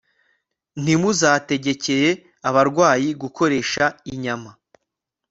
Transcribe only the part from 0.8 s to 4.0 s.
Ntimuzategekere abarwayi gukoresha